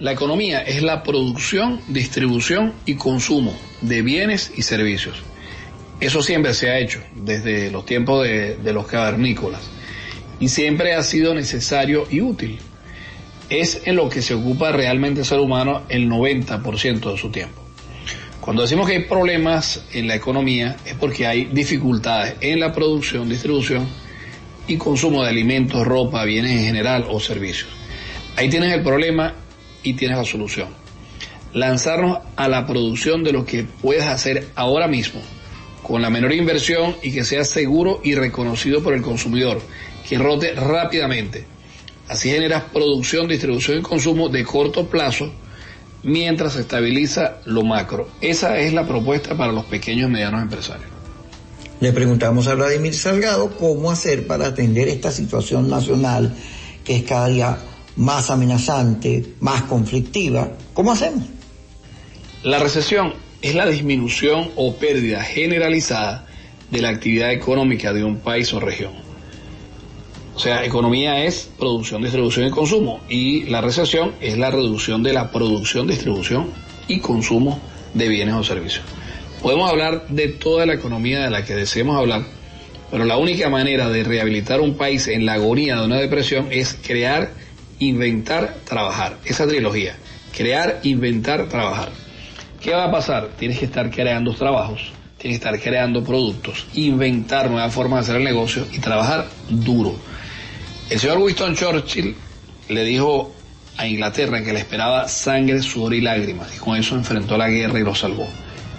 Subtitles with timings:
[0.00, 5.16] La economía es la producción, distribución y consumo de bienes y servicios.
[5.98, 9.60] Eso siempre se ha hecho desde los tiempos de, los cavernícolas
[10.38, 12.60] y siempre ha sido necesario y útil.
[13.50, 17.60] Es en lo que se ocupa realmente el ser humano el 90% de su tiempo.
[18.40, 23.28] Cuando decimos que hay problemas en la economía es porque hay dificultades en la producción,
[23.28, 23.88] distribución
[24.68, 27.70] y consumo de alimentos, ropa, bienes en general o servicios.
[28.36, 29.34] Ahí tienes el problema
[29.88, 30.68] y tienes la solución.
[31.54, 35.20] Lanzarnos a la producción de lo que puedes hacer ahora mismo,
[35.82, 39.62] con la menor inversión y que sea seguro y reconocido por el consumidor,
[40.06, 41.46] que rote rápidamente.
[42.08, 45.32] Así generas producción, distribución y consumo de corto plazo
[46.02, 48.08] mientras se estabiliza lo macro.
[48.20, 50.88] Esa es la propuesta para los pequeños y medianos empresarios.
[51.80, 56.34] Le preguntamos a Vladimir Salgado cómo hacer para atender esta situación nacional
[56.84, 57.58] que es cada día
[57.98, 60.52] más amenazante, más conflictiva.
[60.72, 61.24] ¿Cómo hacemos?
[62.44, 66.26] La recesión es la disminución o pérdida generalizada
[66.70, 68.92] de la actividad económica de un país o región.
[70.36, 73.00] O sea, economía es producción, distribución y consumo.
[73.08, 76.50] Y la recesión es la reducción de la producción, distribución
[76.86, 77.60] y consumo
[77.94, 78.84] de bienes o servicios.
[79.42, 82.22] Podemos hablar de toda la economía de la que deseemos hablar,
[82.92, 86.76] pero la única manera de rehabilitar un país en la agonía de una depresión es
[86.80, 87.32] crear
[87.78, 89.16] inventar, trabajar.
[89.24, 89.96] Esa trilogía.
[90.36, 91.90] Crear, inventar, trabajar.
[92.60, 93.30] ¿Qué va a pasar?
[93.38, 98.16] Tienes que estar creando trabajos, tienes que estar creando productos, inventar nuevas formas de hacer
[98.16, 99.94] el negocio y trabajar duro.
[100.90, 102.16] El señor Winston Churchill
[102.68, 103.32] le dijo
[103.76, 107.78] a Inglaterra que le esperaba sangre, sudor y lágrimas, y con eso enfrentó la guerra
[107.78, 108.26] y lo salvó.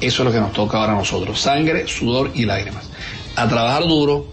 [0.00, 2.90] Eso es lo que nos toca ahora a nosotros, sangre, sudor y lágrimas.
[3.36, 4.26] A trabajar duro,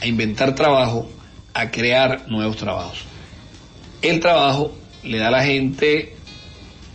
[0.00, 1.08] a inventar trabajo,
[1.54, 3.11] a crear nuevos trabajos
[4.02, 4.72] el trabajo
[5.02, 6.16] le da a la gente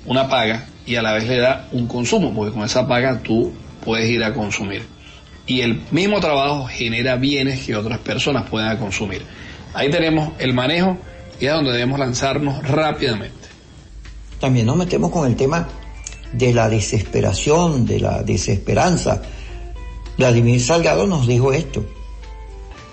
[0.05, 3.51] una paga y a la vez le da un consumo, porque con esa paga tú
[3.83, 4.83] puedes ir a consumir.
[5.45, 9.21] Y el mismo trabajo genera bienes que otras personas puedan consumir.
[9.73, 10.97] Ahí tenemos el manejo
[11.39, 13.47] y es donde debemos lanzarnos rápidamente.
[14.39, 15.67] También nos metemos con el tema
[16.33, 19.21] de la desesperación, de la desesperanza.
[20.17, 21.85] Vladimir Salgado nos dijo esto.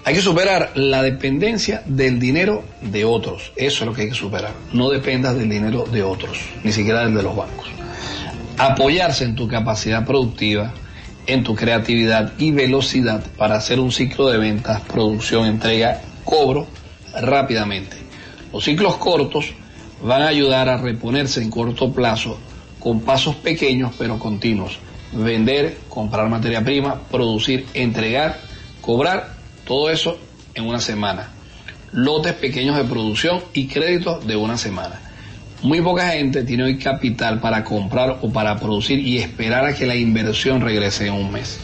[0.07, 3.53] Hay que superar la dependencia del dinero de otros.
[3.57, 4.53] Eso es lo que hay que superar.
[4.75, 7.69] No dependas del dinero de otros, ni siquiera del de los bancos.
[8.59, 10.75] Apoyarse en tu capacidad productiva,
[11.27, 16.67] en tu creatividad y velocidad para hacer un ciclo de ventas, producción, entrega, cobro
[17.19, 17.97] rápidamente.
[18.53, 19.55] Los ciclos cortos
[20.03, 22.39] van a ayudar a reponerse en corto plazo
[22.79, 24.79] con pasos pequeños pero continuos.
[25.13, 28.39] Vender, comprar materia prima, producir, entregar,
[28.83, 30.19] cobrar todo eso
[30.55, 31.31] en una semana.
[31.93, 35.01] Lotes pequeños de producción y créditos de una semana.
[35.63, 39.87] Muy poca gente tiene hoy capital para comprar o para producir y esperar a que
[39.87, 41.59] la inversión regrese en un mes.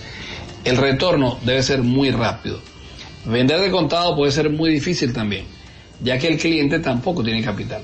[0.65, 2.61] El retorno debe ser muy rápido.
[3.27, 5.44] Vender de contado puede ser muy difícil también,
[6.03, 7.82] ya que el cliente tampoco tiene capital.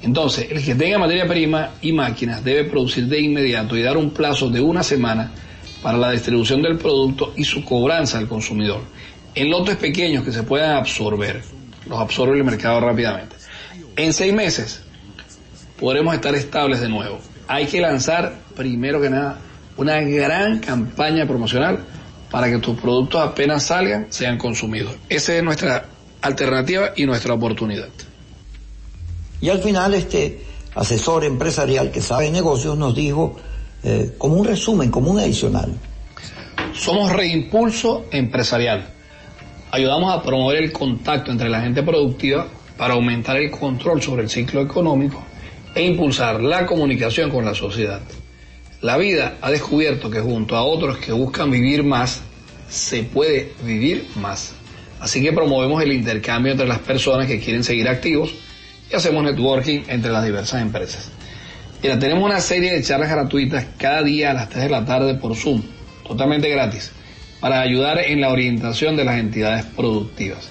[0.00, 4.10] Entonces, el que tenga materia prima y máquinas debe producir de inmediato y dar un
[4.10, 5.32] plazo de una semana
[5.82, 8.80] para la distribución del producto y su cobranza al consumidor
[9.34, 11.42] en lotes pequeños que se puedan absorber,
[11.86, 13.36] los absorbe el mercado rápidamente.
[13.96, 14.82] En seis meses
[15.78, 17.18] podremos estar estables de nuevo.
[17.48, 19.38] Hay que lanzar, primero que nada,
[19.76, 21.80] una gran campaña promocional
[22.30, 24.94] para que tus productos apenas salgan sean consumidos.
[25.08, 25.86] Esa es nuestra
[26.20, 27.88] alternativa y nuestra oportunidad.
[29.40, 30.40] Y al final este
[30.74, 33.36] asesor empresarial que sabe negocios nos dijo
[33.82, 35.72] eh, como un resumen, como un adicional.
[36.74, 38.88] Somos reimpulso empresarial
[39.72, 42.46] ayudamos a promover el contacto entre la gente productiva
[42.76, 45.24] para aumentar el control sobre el ciclo económico
[45.74, 48.00] e impulsar la comunicación con la sociedad.
[48.82, 52.20] La vida ha descubierto que junto a otros que buscan vivir más,
[52.68, 54.52] se puede vivir más.
[55.00, 58.34] Así que promovemos el intercambio entre las personas que quieren seguir activos
[58.90, 61.10] y hacemos networking entre las diversas empresas.
[61.82, 65.14] Mira, tenemos una serie de charlas gratuitas cada día a las 3 de la tarde
[65.14, 65.62] por Zoom,
[66.06, 66.92] totalmente gratis
[67.42, 70.48] para ayudar en la orientación de las entidades productivas.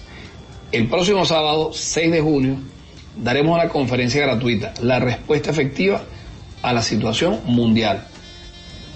[0.73, 2.57] El próximo sábado, 6 de junio,
[3.15, 6.03] daremos una conferencia gratuita, la respuesta efectiva
[6.61, 8.05] a la situación mundial.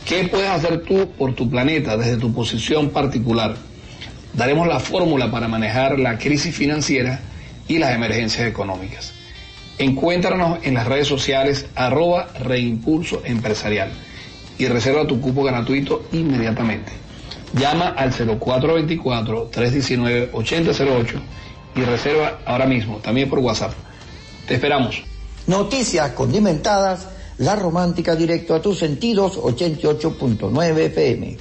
[0.05, 3.55] ¿Qué puedes hacer tú por tu planeta desde tu posición particular?
[4.33, 7.21] Daremos la fórmula para manejar la crisis financiera
[7.65, 9.13] y las emergencias económicas.
[9.77, 13.89] Encuéntranos en las redes sociales arroba reimpulso empresarial
[14.57, 17.04] y reserva tu cupo gratuito inmediatamente.
[17.57, 21.05] Llama al 0424-319-8008
[21.75, 23.73] y reserva ahora mismo, también por WhatsApp.
[24.47, 25.03] Te esperamos.
[25.47, 27.07] Noticias condimentadas,
[27.37, 31.37] la romántica directo a tus sentidos, 88.9 FM.